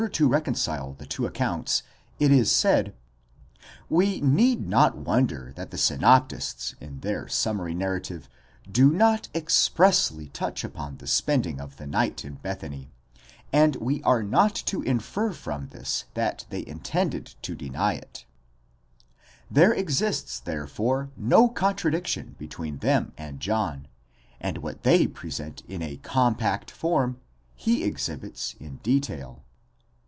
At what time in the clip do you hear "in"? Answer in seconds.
6.81-7.01, 12.25-12.33, 25.67-25.83, 28.59-28.77